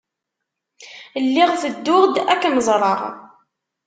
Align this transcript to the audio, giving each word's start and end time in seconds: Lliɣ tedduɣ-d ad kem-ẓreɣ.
Lliɣ 1.25 1.49
tedduɣ-d 1.61 2.15
ad 2.31 2.39
kem-ẓreɣ. 2.41 2.99